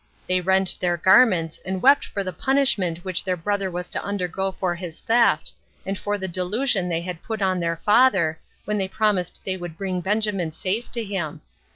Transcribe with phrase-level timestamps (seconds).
[0.25, 4.51] They rent their garments, and wept for the punishment which their brother was to undergo
[4.51, 5.51] for his theft,
[5.85, 9.77] and for the delusion they had put on their father, when they promised they would
[9.77, 11.41] bring Benjamin safe to him.